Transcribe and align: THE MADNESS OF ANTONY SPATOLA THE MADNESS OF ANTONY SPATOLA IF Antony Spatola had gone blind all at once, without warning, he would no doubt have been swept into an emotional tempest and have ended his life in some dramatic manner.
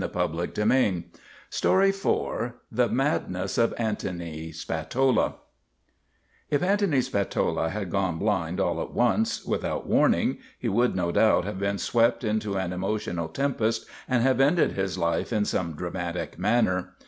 THE 0.01 0.49
MADNESS 0.63 0.63
OF 0.63 0.63
ANTONY 0.63 1.03
SPATOLA 1.51 2.53
THE 2.71 2.89
MADNESS 2.89 3.59
OF 3.59 3.71
ANTONY 3.77 4.51
SPATOLA 4.51 5.35
IF 6.49 6.63
Antony 6.63 7.01
Spatola 7.01 7.69
had 7.69 7.91
gone 7.91 8.17
blind 8.17 8.59
all 8.59 8.81
at 8.81 8.93
once, 8.93 9.45
without 9.45 9.85
warning, 9.85 10.39
he 10.57 10.67
would 10.69 10.95
no 10.95 11.11
doubt 11.11 11.45
have 11.45 11.59
been 11.59 11.77
swept 11.77 12.23
into 12.23 12.57
an 12.57 12.73
emotional 12.73 13.27
tempest 13.27 13.85
and 14.09 14.23
have 14.23 14.41
ended 14.41 14.71
his 14.71 14.97
life 14.97 15.31
in 15.31 15.45
some 15.45 15.73
dramatic 15.73 16.39
manner. 16.39 16.95